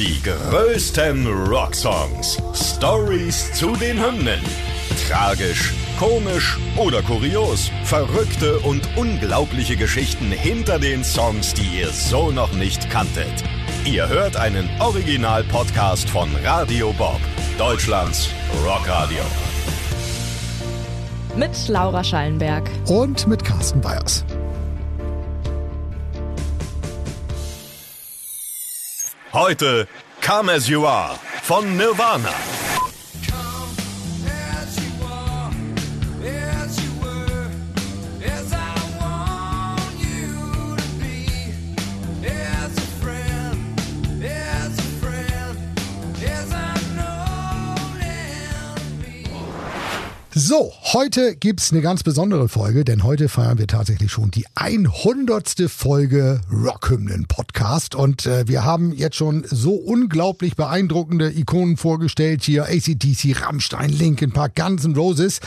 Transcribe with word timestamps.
Die 0.00 0.18
größten 0.22 1.26
Rocksongs. 1.26 2.38
Stories 2.54 3.52
zu 3.52 3.76
den 3.76 4.02
Hymnen. 4.02 4.40
Tragisch, 5.06 5.74
komisch 5.98 6.56
oder 6.78 7.02
kurios. 7.02 7.70
Verrückte 7.84 8.60
und 8.60 8.80
unglaubliche 8.96 9.76
Geschichten 9.76 10.32
hinter 10.32 10.78
den 10.78 11.04
Songs, 11.04 11.52
die 11.52 11.80
ihr 11.80 11.90
so 11.90 12.30
noch 12.30 12.50
nicht 12.54 12.88
kanntet. 12.88 13.44
Ihr 13.84 14.08
hört 14.08 14.38
einen 14.38 14.70
Original-Podcast 14.80 16.08
von 16.08 16.30
Radio 16.42 16.94
Bob, 16.94 17.20
Deutschlands 17.58 18.30
Rockradio. 18.64 19.20
Mit 21.36 21.68
Laura 21.68 22.02
Schallenberg. 22.02 22.70
Und 22.88 23.26
mit 23.26 23.44
Carsten 23.44 23.82
Bayers. 23.82 24.24
Heute 29.32 29.86
Come 30.20 30.50
As 30.50 30.68
You 30.68 30.84
Are 30.86 31.16
von 31.44 31.76
Nirvana. 31.76 32.34
So, 50.32 50.72
heute 50.92 51.34
gibt's 51.34 51.72
eine 51.72 51.80
ganz 51.80 52.04
besondere 52.04 52.48
Folge, 52.48 52.84
denn 52.84 53.02
heute 53.02 53.28
feiern 53.28 53.58
wir 53.58 53.66
tatsächlich 53.66 54.12
schon 54.12 54.30
die 54.30 54.46
100. 54.54 55.68
Folge 55.68 56.40
Rockhymnen 56.52 57.26
Podcast 57.26 57.96
und 57.96 58.26
äh, 58.26 58.46
wir 58.46 58.64
haben 58.64 58.92
jetzt 58.92 59.16
schon 59.16 59.44
so 59.50 59.72
unglaublich 59.74 60.54
beeindruckende 60.54 61.36
Ikonen 61.36 61.76
vorgestellt 61.76 62.44
hier 62.44 62.66
ACDC, 62.66 63.42
Rammstein, 63.42 63.90
Linkin 63.90 64.30
Park, 64.30 64.54
Guns 64.54 64.84
N' 64.84 64.94
Roses 64.94 65.40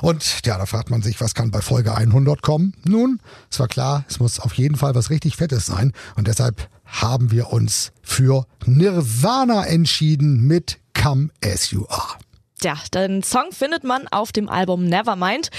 und 0.00 0.46
ja, 0.46 0.56
da 0.56 0.64
fragt 0.64 0.88
man 0.88 1.02
sich, 1.02 1.20
was 1.20 1.34
kann 1.34 1.50
bei 1.50 1.60
Folge 1.60 1.94
100 1.94 2.40
kommen? 2.40 2.72
Nun, 2.84 3.20
es 3.50 3.60
war 3.60 3.68
klar, 3.68 4.06
es 4.08 4.18
muss 4.18 4.40
auf 4.40 4.54
jeden 4.54 4.76
Fall 4.76 4.94
was 4.94 5.10
richtig 5.10 5.36
Fettes 5.36 5.66
sein 5.66 5.92
und 6.14 6.26
deshalb 6.26 6.70
haben 6.86 7.32
wir 7.32 7.52
uns 7.52 7.92
für 8.00 8.46
Nirvana 8.64 9.66
entschieden 9.66 10.46
mit 10.46 10.78
Come 10.94 11.28
As 11.44 11.70
You 11.70 11.84
Are. 11.90 12.16
Ja, 12.66 12.74
den 12.92 13.22
Song 13.22 13.52
findet 13.52 13.84
man 13.84 14.08
auf 14.08 14.32
dem 14.32 14.48
Album 14.48 14.86
Nevermind. 14.86 15.50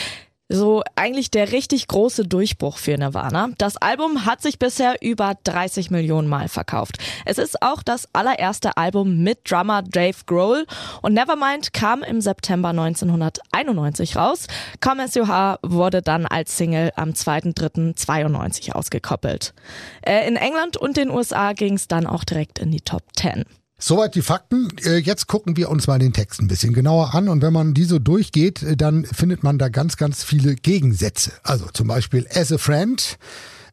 So 0.49 0.83
eigentlich 0.97 1.31
der 1.31 1.53
richtig 1.53 1.87
große 1.87 2.27
Durchbruch 2.27 2.77
für 2.77 2.97
Nirvana. 2.97 3.51
Das 3.57 3.77
Album 3.77 4.25
hat 4.25 4.41
sich 4.41 4.59
bisher 4.59 4.97
über 5.01 5.35
30 5.45 5.89
Millionen 5.89 6.27
Mal 6.27 6.49
verkauft. 6.49 6.97
Es 7.23 7.37
ist 7.37 7.61
auch 7.61 7.81
das 7.81 8.13
allererste 8.13 8.75
Album 8.75 9.23
mit 9.23 9.49
Drummer 9.49 9.83
Dave 9.83 10.17
Grohl 10.25 10.65
und 11.01 11.13
Nevermind 11.13 11.71
kam 11.71 12.03
im 12.03 12.19
September 12.19 12.71
1991 12.71 14.17
raus. 14.17 14.47
Come 14.81 15.03
As 15.03 15.15
You 15.15 15.23
Are 15.23 15.59
wurde 15.63 16.01
dann 16.01 16.25
als 16.25 16.57
Single 16.57 16.91
am 16.97 17.11
2.3.92 17.11 18.73
ausgekoppelt. 18.73 19.53
Äh, 20.01 20.27
in 20.27 20.35
England 20.35 20.75
und 20.75 20.97
den 20.97 21.09
USA 21.09 21.53
ging 21.53 21.75
es 21.75 21.87
dann 21.87 22.05
auch 22.05 22.25
direkt 22.25 22.59
in 22.59 22.69
die 22.69 22.81
Top 22.81 23.03
10. 23.15 23.45
Soweit 23.79 24.15
die 24.15 24.23
Fakten. 24.23 24.69
Äh, 24.83 24.97
jetzt 24.97 25.27
gucken 25.27 25.55
wir 25.55 25.69
uns 25.69 25.85
mal 25.85 25.99
den 25.99 26.11
Text 26.11 26.41
ein 26.41 26.47
bisschen 26.47 26.73
genauer 26.73 27.13
an. 27.13 27.29
Und 27.29 27.43
wenn 27.43 27.53
man 27.53 27.75
die 27.75 27.83
so 27.83 27.99
durchgeht, 27.99 28.63
äh, 28.63 28.75
dann 28.75 29.05
findet 29.05 29.43
man 29.43 29.59
da 29.59 29.69
ganz, 29.69 29.97
ganz 29.97 30.23
viele 30.23 30.55
Gegensätze. 30.55 31.31
Also 31.43 31.67
zum 31.73 31.87
Beispiel 31.87 32.27
as 32.33 32.51
a 32.51 32.57
friend, 32.57 33.19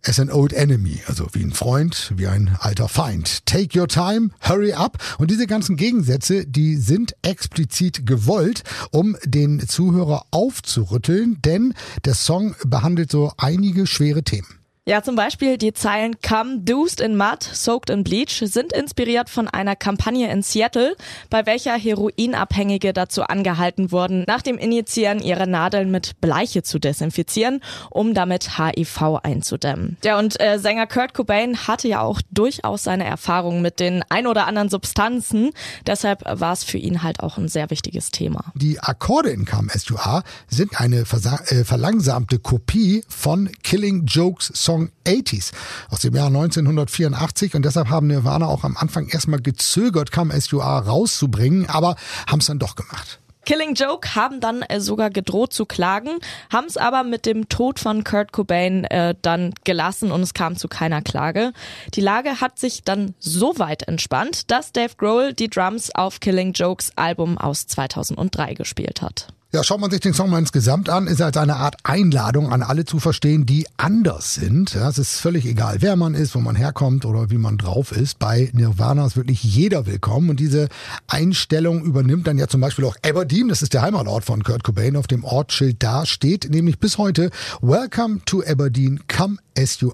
as 0.07 0.21
an 0.21 0.31
old 0.31 0.53
enemy, 0.53 1.01
also 1.07 1.29
wie 1.33 1.43
ein 1.43 1.53
Freund, 1.53 2.13
wie 2.17 2.27
ein 2.27 2.55
alter 2.61 2.89
Feind. 2.89 3.47
Take 3.47 3.79
your 3.79 3.89
time, 3.89 4.29
hurry 4.47 4.75
up. 4.75 4.99
Und 5.17 5.31
diese 5.31 5.47
ganzen 5.47 5.77
Gegensätze, 5.77 6.47
die 6.47 6.77
sind 6.77 7.17
explizit 7.23 8.05
gewollt, 8.05 8.63
um 8.91 9.17
den 9.25 9.67
Zuhörer 9.67 10.27
aufzurütteln, 10.31 11.39
denn 11.43 11.73
der 12.05 12.15
Song 12.15 12.55
behandelt 12.67 13.11
so 13.11 13.33
einige 13.39 13.87
schwere 13.87 14.23
Themen. 14.23 14.64
Ja, 14.87 15.03
zum 15.03 15.17
Beispiel 15.17 15.57
die 15.57 15.73
Zeilen 15.73 16.17
Come 16.21 16.59
Deuced 16.59 17.01
in 17.01 17.17
Mud, 17.17 17.43
Soaked 17.43 17.89
in 17.89 18.05
Bleach 18.05 18.43
sind 18.45 18.71
inspiriert 18.71 19.31
von 19.31 19.49
einer 19.49 19.77
Kampagne 19.77 20.31
in 20.31 20.43
Seattle, 20.43 20.95
bei 21.31 21.47
welcher 21.47 21.73
Heroinabhängige 21.73 22.93
dazu 22.93 23.23
angehalten 23.23 23.93
wurden, 23.93 24.25
nach 24.27 24.43
dem 24.43 24.59
Injizieren 24.59 25.21
ihre 25.21 25.47
Nadeln 25.47 25.91
mit 25.91 26.21
Bleiche 26.21 26.63
zu 26.65 26.79
desinfizieren, 26.79 27.63
um 27.89 28.13
damit 28.13 28.59
HIV 28.59 29.21
einzudämmen. 29.23 29.97
Ja, 30.05 30.19
und 30.19 30.39
äh, 30.39 30.59
Sänger 30.59 30.87
Kurt 30.87 31.15
Cobain 31.15 31.67
hatte 31.67 31.89
ja 31.89 32.03
auch 32.03 32.21
durchaus 32.31 32.85
seine 32.85 33.05
Erfahrungen 33.05 33.63
mit 33.63 33.81
den 33.81 34.05
ein 34.11 34.27
oder 34.27 34.47
anderen 34.47 34.69
Substanzen, 34.69 35.53
deshalb 35.87 36.27
war 36.27 36.53
es 36.53 36.63
für 36.63 36.77
ihn 36.77 37.03
halt 37.03 37.21
auch 37.21 37.39
ein 37.39 37.49
sehr 37.49 37.71
wichtiges 37.71 38.11
Thema. 38.11 38.53
Die 38.55 38.79
Akkorde 38.81 39.31
in 39.31 39.47
Come 39.47 39.73
As 39.75 39.89
You 39.89 39.97
Are 39.97 40.25
sind 40.49 40.79
eine 40.79 41.07
äh, 41.07 41.65
verlangsamte 41.65 42.39
Kopie 42.39 43.03
von 43.09 43.51
Killing 43.63 44.05
Jokes 44.05 44.53
Song 44.55 44.74
Song 44.75 44.91
80s 45.07 45.53
aus 45.89 46.01
dem 46.01 46.17
Jahr 46.17 46.27
1984 46.27 47.55
und 47.55 47.65
deshalb 47.65 47.91
haben 47.91 48.09
Nirvana 48.09 48.47
auch 48.47 48.65
am 48.65 48.77
Anfang 48.77 49.07
erstmal 49.07 49.41
gezögert, 49.41 50.11
Come 50.11 50.35
As 50.35 50.51
You 50.51 50.61
Are 50.61 50.85
rauszubringen, 50.85 51.69
aber 51.69 51.95
haben 52.27 52.41
es 52.41 52.47
dann 52.47 52.59
doch 52.59 52.75
gemacht. 52.75 53.21
Killing 53.47 53.75
Joke 53.75 54.17
haben 54.17 54.41
dann 54.41 54.63
äh, 54.63 54.81
sogar 54.81 55.11
gedroht 55.11 55.53
zu 55.53 55.65
klagen, 55.65 56.19
haben 56.53 56.67
es 56.67 56.77
aber 56.77 57.05
mit 57.05 57.25
dem 57.25 57.49
Tod 57.49 57.79
von 57.79 58.03
Kurt 58.03 58.33
Cobain 58.33 58.85
äh, 58.85 59.15
dann 59.23 59.53
gelassen 59.63 60.11
und 60.11 60.23
es 60.23 60.35
kam 60.35 60.57
zu 60.57 60.67
keiner 60.67 61.03
Klage. 61.03 61.53
Die 61.95 62.01
Lage 62.01 62.41
hat 62.41 62.59
sich 62.59 62.83
dann 62.83 63.15
so 63.21 63.59
weit 63.59 63.87
entspannt, 63.87 64.51
dass 64.51 64.73
Dave 64.73 64.95
Grohl 64.97 65.35
die 65.35 65.51
Drums 65.51 65.95
auf 65.95 66.19
Killing 66.19 66.53
Jokes 66.53 66.91
Album 66.97 67.39
aus 67.39 67.67
2003 67.69 68.55
gespielt 68.55 69.03
hat. 69.03 69.29
Ja, 69.55 69.63
schaut 69.63 69.79
man 69.79 69.89
sich 69.89 70.01
den 70.01 70.15
Song 70.15 70.31
mal 70.31 70.41
insgesamt 70.41 70.89
an, 70.89 71.07
ist 71.07 71.23
als 71.23 71.37
eine 71.37 71.55
Art 71.55 71.77
Einladung 71.85 72.53
an 72.53 72.65
alle 72.65 72.85
zu 72.85 72.99
verstehen, 72.99 73.47
die 73.47 73.69
anders 73.77 74.35
sind. 74.35 74.75
Ja, 74.75 74.89
es 74.89 74.99
ist 74.99 75.21
völlig 75.21 75.47
egal, 75.47 75.77
wer 75.79 75.95
man 75.95 76.15
ist, 76.15 76.35
wo 76.35 76.41
man 76.41 76.57
herkommt 76.57 77.05
oder 77.05 77.31
wie 77.31 77.39
man 77.39 77.57
drauf 77.57 77.93
ist. 77.93 78.19
Bei 78.19 78.51
Nirvana 78.53 79.07
ist 79.07 79.17
wirklich 79.17 79.45
jeder 79.45 79.87
willkommen 79.87 80.31
und 80.31 80.41
diese 80.41 80.69
Einstellung 81.07 81.85
übernimmt 81.85 82.27
dann 82.27 82.37
ja 82.37 82.49
zum 82.49 82.63
Beispiel 82.63 82.85
auch 82.85 82.97
Aberdeen, 83.07 83.47
das 83.47 83.63
ist 83.63 83.75
der 83.75 83.83
Heimatort 83.83 84.25
von 84.25 84.43
Kurt 84.43 84.65
Cobain. 84.65 84.97
Auf 84.97 85.07
dem 85.07 85.23
Ortsschild 85.23 85.81
da 85.81 86.05
steht 86.05 86.51
nämlich 86.51 86.81
bis 86.81 86.99
heute 86.99 87.31
Welcome 87.63 88.23
to 88.25 88.43
Aberdeen, 88.45 89.05
come 89.07 89.37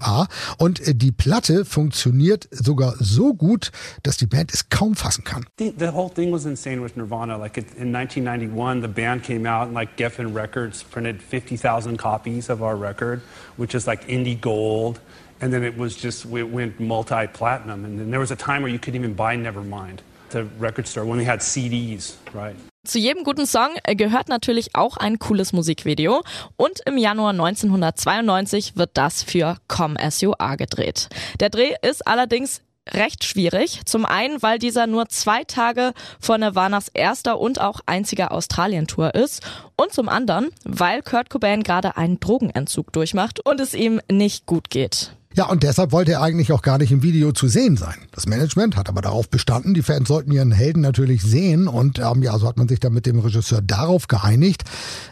are. 0.01 0.27
Und 0.57 0.85
äh, 0.87 0.95
die 0.95 1.11
Platte 1.11 1.65
funktioniert 1.65 2.47
sogar 2.51 2.95
so 2.99 3.33
gut, 3.33 3.71
dass 4.03 4.17
die 4.17 4.25
Band 4.25 4.53
es 4.53 4.69
kaum 4.69 4.95
fassen 4.95 5.23
kann. 5.23 5.45
The, 5.57 5.73
the 5.77 5.91
whole 5.91 6.09
thing 6.09 6.31
was 6.31 6.45
insane 6.45 6.81
with 6.83 6.95
Nirvana. 6.95 7.37
Like 7.37 7.57
in 7.57 7.91
1991, 7.93 8.81
the 8.81 8.87
band 8.87 9.23
came 9.23 9.45
out 9.45 9.67
and 9.67 9.73
like 9.73 9.97
Geffen 9.97 10.35
Records 10.35 10.83
printed 10.83 11.21
50,000 11.21 11.97
copies 11.97 12.49
of 12.49 12.61
our 12.61 12.75
record, 12.75 13.21
which 13.57 13.75
is 13.75 13.87
like 13.87 14.07
indie 14.07 14.39
gold. 14.39 14.99
And 15.41 15.51
then 15.51 15.63
it 15.63 15.75
was 15.75 15.95
just, 15.95 16.25
it 16.25 16.43
went 16.43 16.79
multi-platinum. 16.79 17.83
And 17.83 17.99
then 17.99 18.11
there 18.11 18.19
was 18.19 18.31
a 18.31 18.35
time 18.35 18.61
where 18.61 18.71
you 18.71 18.77
couldn't 18.77 18.99
even 18.99 19.15
buy 19.15 19.35
Nevermind 19.35 19.99
the 20.29 20.45
record 20.59 20.87
store 20.87 21.05
when 21.05 21.17
we 21.17 21.25
had 21.25 21.39
CDs, 21.39 22.15
right? 22.33 22.55
Zu 22.83 22.97
jedem 22.97 23.23
guten 23.23 23.45
Song 23.45 23.69
äh, 23.83 23.95
gehört 23.95 24.27
natürlich 24.27 24.75
auch 24.75 24.97
ein 24.97 25.19
cooles 25.19 25.53
Musikvideo 25.53 26.23
und 26.57 26.79
im 26.87 26.97
Januar 26.97 27.29
1992 27.29 28.75
wird 28.75 28.89
das 28.95 29.21
für 29.21 29.57
Come 29.67 30.01
As 30.01 30.21
You 30.21 30.33
Are 30.39 30.57
gedreht. 30.57 31.07
Der 31.39 31.51
Dreh 31.51 31.75
ist 31.83 32.07
allerdings 32.07 32.61
recht 32.89 33.23
schwierig. 33.23 33.81
Zum 33.85 34.03
einen, 34.05 34.41
weil 34.41 34.57
dieser 34.57 34.87
nur 34.87 35.07
zwei 35.09 35.43
Tage 35.43 35.93
vor 36.19 36.39
Nirvanas 36.39 36.87
erster 36.87 37.39
und 37.39 37.61
auch 37.61 37.81
einziger 37.85 38.31
Australien-Tour 38.31 39.13
ist. 39.13 39.43
Und 39.75 39.93
zum 39.93 40.09
anderen, 40.09 40.49
weil 40.63 41.03
Kurt 41.03 41.29
Cobain 41.29 41.61
gerade 41.61 41.97
einen 41.97 42.19
Drogenentzug 42.19 42.91
durchmacht 42.91 43.45
und 43.45 43.59
es 43.59 43.75
ihm 43.75 44.01
nicht 44.09 44.47
gut 44.47 44.71
geht. 44.71 45.15
Ja, 45.33 45.45
und 45.45 45.63
deshalb 45.63 45.93
wollte 45.93 46.11
er 46.11 46.21
eigentlich 46.21 46.51
auch 46.51 46.61
gar 46.61 46.77
nicht 46.77 46.91
im 46.91 47.03
Video 47.03 47.31
zu 47.31 47.47
sehen 47.47 47.77
sein. 47.77 47.95
Das 48.11 48.27
Management 48.27 48.75
hat 48.75 48.89
aber 48.89 49.01
darauf 49.01 49.29
bestanden, 49.29 49.73
die 49.73 49.81
Fans 49.81 50.09
sollten 50.09 50.31
ihren 50.31 50.51
Helden 50.51 50.81
natürlich 50.81 51.21
sehen 51.21 51.69
und 51.69 51.99
ähm, 51.99 52.21
ja, 52.21 52.37
so 52.37 52.47
hat 52.47 52.57
man 52.57 52.67
sich 52.67 52.81
dann 52.81 52.91
mit 52.91 53.05
dem 53.05 53.19
Regisseur 53.19 53.61
darauf 53.61 54.09
geeinigt, 54.09 54.65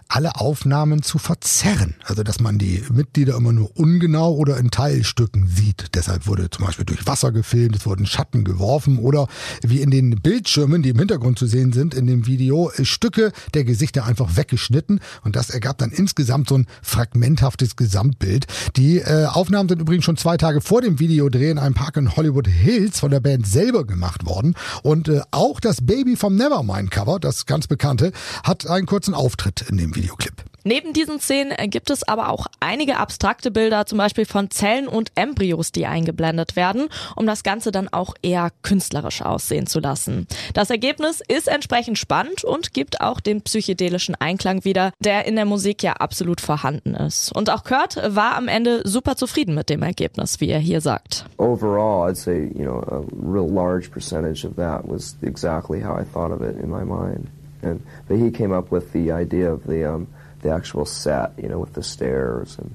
alle 0.09 0.35
Aufnahmen 0.35 1.03
zu 1.03 1.19
verzerren. 1.19 1.95
Also, 2.03 2.23
dass 2.23 2.41
man 2.41 2.57
die 2.57 2.83
Mitglieder 2.91 3.38
immer 3.38 3.53
nur 3.53 3.77
ungenau 3.77 4.33
oder 4.33 4.57
in 4.57 4.71
Teilstücken 4.71 5.47
sieht. 5.47 5.95
Deshalb 5.95 6.27
wurde 6.27 6.49
zum 6.49 6.65
Beispiel 6.65 6.85
durch 6.85 7.07
Wasser 7.07 7.31
gefilmt, 7.31 7.77
es 7.77 7.85
wurden 7.85 8.05
Schatten 8.05 8.44
geworfen 8.44 8.97
oder 8.97 9.27
wie 9.61 9.81
in 9.81 9.91
den 9.91 10.21
Bildschirmen, 10.21 10.81
die 10.81 10.89
im 10.89 10.99
Hintergrund 10.99 11.39
zu 11.39 11.45
sehen 11.45 11.71
sind, 11.71 11.94
in 11.94 12.07
dem 12.07 12.25
Video, 12.25 12.71
Stücke 12.81 13.31
der 13.53 13.63
Gesichter 13.63 14.05
einfach 14.05 14.35
weggeschnitten 14.35 14.99
und 15.23 15.38
das 15.38 15.49
ergab 15.49 15.77
dann 15.77 15.91
insgesamt 15.91 16.49
so 16.49 16.57
ein 16.57 16.67
fragmenthaftes 16.81 17.77
Gesamtbild. 17.77 18.47
Die 18.75 18.97
äh, 18.97 19.27
Aufnahmen 19.27 19.69
sind 19.69 19.79
übrigens 19.79 20.08
schon 20.09 20.17
zwei 20.17 20.38
Tage 20.38 20.59
vor 20.59 20.81
dem 20.81 20.97
Videodreh 20.97 21.51
in 21.51 21.59
einem 21.59 21.75
Park 21.75 21.95
in 21.95 22.15
Hollywood 22.15 22.47
Hills 22.47 23.00
von 23.00 23.11
der 23.11 23.19
Band 23.19 23.45
selber 23.45 23.85
gemacht 23.85 24.25
worden 24.25 24.56
und 24.81 25.07
äh, 25.07 25.21
auch 25.29 25.59
das 25.59 25.85
Baby 25.85 26.15
vom 26.15 26.35
Nevermind 26.35 26.89
Cover, 26.89 27.19
das 27.19 27.45
ganz 27.45 27.67
bekannte, 27.67 28.11
hat 28.44 28.65
einen 28.65 28.88
kurzen 28.88 29.13
Auftritt 29.13 29.69
in 29.69 29.77
dem 29.77 29.95
Videoclip. 29.95 30.48
Neben 30.63 30.94
diesen 30.94 31.19
Szenen 31.19 31.53
gibt 31.69 31.89
es 31.89 32.07
aber 32.07 32.29
auch 32.29 32.47
einige 32.59 32.97
abstrakte 32.97 33.51
Bilder, 33.51 33.85
zum 33.85 33.97
Beispiel 33.97 34.25
von 34.25 34.50
Zellen 34.50 34.88
und 34.88 35.11
Embryos, 35.15 35.71
die 35.71 35.85
eingeblendet 35.85 36.56
werden, 36.56 36.89
um 37.15 37.25
das 37.25 37.44
Ganze 37.44 37.71
dann 37.71 37.88
auch 37.88 38.13
eher 38.21 38.51
künstlerisch 38.61 39.21
aussehen 39.21 39.67
zu 39.67 39.79
lassen. 39.79 40.27
Das 40.53 40.69
Ergebnis 40.69 41.21
ist 41.27 41.47
entsprechend 41.47 41.97
spannend 41.97 42.44
und 42.44 42.73
gibt 42.73 43.01
auch 43.01 43.19
den 43.19 43.41
psychedelischen 43.41 44.15
Einklang 44.15 44.65
wieder, 44.65 44.91
der 45.00 45.25
in 45.25 45.35
der 45.35 45.45
Musik 45.45 45.83
ja 45.83 45.94
absolut 45.94 46.41
vorhanden 46.41 46.95
ist. 46.95 47.31
Und 47.35 47.50
auch 47.50 47.63
Kurt 47.63 47.97
war 48.15 48.35
am 48.35 48.47
Ende 48.47 48.81
super 48.83 49.15
zufrieden 49.15 49.56
mit 49.56 49.69
dem 49.69 49.83
Ergebnis, 49.83 50.39
wie 50.39 50.50
er 50.50 50.59
hier 50.59 50.81
sagt. 50.81 51.25
Overall, 51.38 52.09
I'd 52.09 52.15
say, 52.15 52.51
you 52.56 52.65
know, 52.65 52.79
a 52.89 53.03
real 53.11 53.50
large 53.50 53.89
percentage 53.89 54.45
of 54.45 54.56
that 54.56 54.88
was 54.88 55.15
exactly 55.21 55.81
how 55.81 56.00
I 56.00 56.03
thought 56.03 56.31
of 56.31 56.41
it 56.41 56.61
in 56.61 56.69
my 56.69 56.83
mind. 56.83 57.27
And 57.61 57.81
but 58.07 58.17
he 58.17 58.31
came 58.31 58.56
up 58.56 58.71
with 58.71 58.94
the 58.94 59.11
idea 59.11 59.51
of 59.51 59.63
the 59.67 59.85
um, 59.85 60.07
the 60.41 60.51
actual 60.51 60.86
set, 60.86 61.31
you 61.38 61.50
know, 61.50 61.59
with 61.59 61.74
the 61.74 61.83
stairs 61.83 62.57
and, 62.57 62.74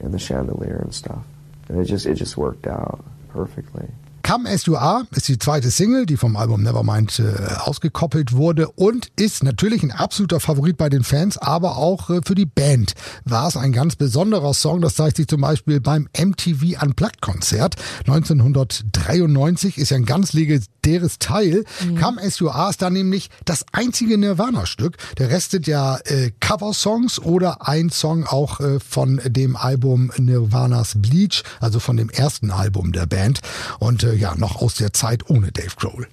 and 0.00 0.12
the 0.12 0.18
chandelier 0.18 0.76
and 0.76 0.94
stuff. 0.94 1.24
And 1.68 1.80
it 1.80 1.84
just 1.84 2.06
it 2.06 2.14
just 2.14 2.36
worked 2.36 2.66
out 2.66 3.04
perfectly. 3.28 3.88
Come 4.32 4.48
As 4.48 4.64
You 4.64 4.76
Are 4.76 5.06
ist 5.14 5.28
die 5.28 5.38
zweite 5.38 5.70
Single, 5.70 6.06
die 6.06 6.16
vom 6.16 6.36
Album 6.36 6.62
Nevermind 6.62 7.18
äh, 7.18 7.54
ausgekoppelt 7.58 8.32
wurde 8.32 8.66
und 8.70 9.08
ist 9.16 9.44
natürlich 9.44 9.82
ein 9.82 9.90
absoluter 9.90 10.40
Favorit 10.40 10.78
bei 10.78 10.88
den 10.88 11.04
Fans, 11.04 11.36
aber 11.36 11.76
auch 11.76 12.08
äh, 12.08 12.20
für 12.24 12.34
die 12.34 12.46
Band 12.46 12.94
war 13.26 13.46
es 13.46 13.58
ein 13.58 13.72
ganz 13.72 13.94
besonderer 13.94 14.54
Song. 14.54 14.80
Das 14.80 14.94
zeigt 14.94 15.18
sich 15.18 15.28
zum 15.28 15.42
Beispiel 15.42 15.80
beim 15.80 16.08
MTV 16.18 16.82
Unplugged 16.82 17.20
Konzert 17.20 17.76
1993 18.06 19.76
ist 19.76 19.90
ja 19.90 19.98
ein 19.98 20.06
ganz 20.06 20.32
legendäres 20.32 21.18
Teil. 21.18 21.64
Mhm. 21.84 22.00
Come 22.00 22.22
As 22.22 22.38
You 22.38 22.48
Are 22.48 22.70
ist 22.70 22.80
da 22.80 22.88
nämlich 22.88 23.28
das 23.44 23.66
einzige 23.72 24.16
Nirvana-Stück. 24.16 24.96
Der 25.18 25.28
Rest 25.28 25.50
sind 25.50 25.66
ja 25.66 25.98
äh, 26.06 26.30
Cover-Songs 26.40 27.18
oder 27.18 27.68
ein 27.68 27.90
Song 27.90 28.26
auch 28.26 28.60
äh, 28.60 28.80
von 28.80 29.20
dem 29.26 29.56
Album 29.56 30.10
Nirvanas 30.16 30.94
Bleach, 30.96 31.42
also 31.60 31.80
von 31.80 31.98
dem 31.98 32.08
ersten 32.08 32.50
Album 32.50 32.92
der 32.92 33.04
Band. 33.04 33.40
Und 33.78 34.04
äh, 34.04 34.21
ja 34.22 34.34
noch 34.36 34.62
aus 34.62 34.76
der 34.76 34.92
Zeit 34.92 35.28
ohne 35.28 35.52
Dave 35.52 35.74
Grohl. 35.76 36.06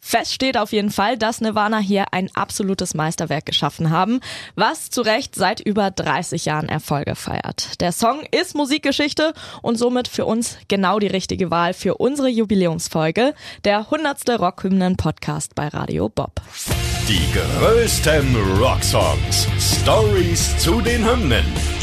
Fest 0.00 0.34
steht 0.34 0.58
auf 0.58 0.72
jeden 0.72 0.90
Fall, 0.90 1.16
dass 1.16 1.40
Nirvana 1.40 1.78
hier 1.78 2.12
ein 2.12 2.28
absolutes 2.34 2.92
Meisterwerk 2.92 3.46
geschaffen 3.46 3.88
haben, 3.88 4.20
was 4.54 4.90
zu 4.90 5.00
Recht 5.00 5.34
seit 5.34 5.60
über 5.60 5.90
30 5.90 6.44
Jahren 6.44 6.68
Erfolge 6.68 7.14
feiert. 7.14 7.80
Der 7.80 7.90
Song 7.90 8.22
ist 8.30 8.54
Musikgeschichte 8.54 9.32
und 9.62 9.78
somit 9.78 10.06
für 10.06 10.26
uns 10.26 10.58
genau 10.68 10.98
die 10.98 11.06
richtige 11.06 11.50
Wahl 11.50 11.72
für 11.72 11.94
unsere 11.94 12.28
Jubiläumsfolge, 12.28 13.32
der 13.64 13.78
100. 13.78 14.38
Rockhymnen-Podcast 14.38 15.54
bei 15.54 15.68
Radio 15.68 16.10
Bob. 16.10 16.42
Die 17.08 17.22
größten 17.32 18.36
Rocksongs. 18.60 19.48
Stories 19.58 20.58
zu 20.58 20.82
den 20.82 21.02
Hymnen. 21.08 21.73